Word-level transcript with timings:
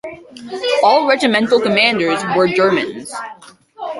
All 0.81 1.07
regimental 1.07 1.59
commanders 1.59 2.23
were 2.35 2.47
Germans. 2.47 3.13